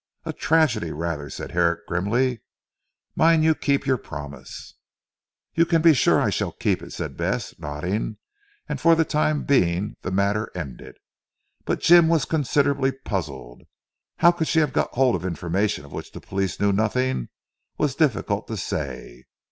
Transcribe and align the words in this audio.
"A 0.25 0.33
tragedy 0.33 0.91
rather," 0.91 1.29
said 1.29 1.51
Herrick 1.51 1.85
grimly, 1.87 2.41
"mind 3.15 3.43
you 3.43 3.53
keep 3.53 3.85
your 3.85 3.99
promise." 3.99 4.73
"You 5.53 5.63
can 5.63 5.83
be 5.83 5.93
sure 5.93 6.19
I 6.19 6.31
shall 6.31 6.51
keep 6.53 6.81
it," 6.81 6.91
said 6.91 7.15
Bess 7.15 7.53
nodding 7.59 8.17
and 8.67 8.81
for 8.81 8.95
the 8.95 9.05
time 9.05 9.43
being 9.43 9.97
the 10.01 10.09
matter 10.09 10.51
ended. 10.55 10.97
But 11.65 11.81
Jim 11.81 12.07
was 12.07 12.25
considerably 12.25 12.91
puzzled. 12.91 13.61
How 14.17 14.31
she 14.31 14.57
could 14.59 14.61
have 14.61 14.73
got 14.73 14.89
hold 14.95 15.13
of 15.15 15.23
information 15.23 15.85
of 15.85 15.91
which 15.93 16.11
the 16.13 16.19
police 16.19 16.59
knew 16.59 16.73
nothing 16.73 17.29
was 17.77 17.93
difficult 17.93 18.47
to 18.47 18.57
say. 18.57 19.25